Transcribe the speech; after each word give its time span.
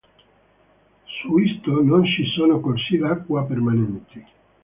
Su 1.21 1.37
Isto 1.39 1.83
non 1.83 2.03
ci 2.05 2.23
sono 2.35 2.59
corsi 2.59 2.97
d'acqua 2.97 3.45
permanenti. 3.45 4.25